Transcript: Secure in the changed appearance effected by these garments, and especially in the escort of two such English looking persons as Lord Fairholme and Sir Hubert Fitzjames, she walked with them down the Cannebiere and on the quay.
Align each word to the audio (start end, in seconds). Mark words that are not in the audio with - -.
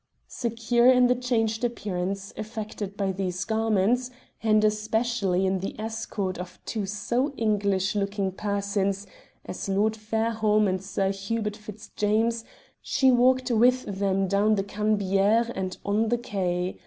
Secure 0.27 0.89
in 0.89 1.05
the 1.05 1.13
changed 1.13 1.63
appearance 1.63 2.33
effected 2.35 2.97
by 2.97 3.11
these 3.11 3.45
garments, 3.45 4.09
and 4.41 4.63
especially 4.63 5.45
in 5.45 5.59
the 5.59 5.79
escort 5.79 6.39
of 6.39 6.57
two 6.65 6.87
such 6.87 7.31
English 7.37 7.93
looking 7.93 8.31
persons 8.31 9.05
as 9.45 9.69
Lord 9.69 9.95
Fairholme 9.95 10.67
and 10.67 10.83
Sir 10.83 11.11
Hubert 11.11 11.55
Fitzjames, 11.55 12.43
she 12.81 13.11
walked 13.11 13.51
with 13.51 13.83
them 13.99 14.27
down 14.27 14.55
the 14.55 14.63
Cannebiere 14.63 15.51
and 15.53 15.77
on 15.85 16.09
the 16.09 16.17
quay. 16.17 16.79